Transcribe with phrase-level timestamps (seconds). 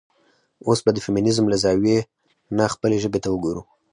[0.67, 1.99] اوس به د د فيمينزم له زاويې
[2.57, 3.63] نه خپلې ژبې ته وګورو.